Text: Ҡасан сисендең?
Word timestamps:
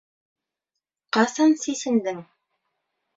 Ҡасан 1.17 1.53
сисендең? 1.65 2.23